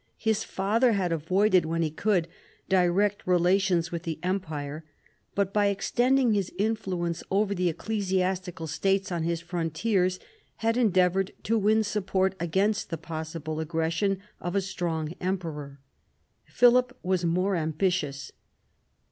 [0.17, 2.27] His father had avoided, when he could,
[2.67, 4.83] direct relations with the Empire,
[5.35, 10.19] but by extending his influence over the ecclesiastical states on his frontiers
[10.55, 15.79] had endeavoured to win support against the possible aggression of a strong emperor.
[16.47, 18.31] Philip was more ambitious.